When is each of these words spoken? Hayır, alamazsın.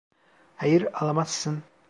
Hayır, 0.55 0.87
alamazsın. 0.93 1.63